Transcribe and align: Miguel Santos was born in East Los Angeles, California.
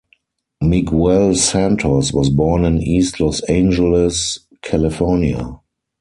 Miguel 0.63 1.35
Santos 1.35 2.11
was 2.11 2.31
born 2.31 2.65
in 2.65 2.79
East 2.81 3.19
Los 3.19 3.39
Angeles, 3.41 4.39
California. 4.63 5.59